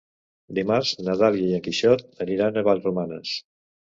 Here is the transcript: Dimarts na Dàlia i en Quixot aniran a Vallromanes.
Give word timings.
Dimarts 0.59 0.93
na 1.07 1.15
Dàlia 1.19 1.51
i 1.51 1.57
en 1.59 1.61
Quixot 1.67 2.03
aniran 2.27 2.57
a 2.57 2.63
Vallromanes. 2.69 3.37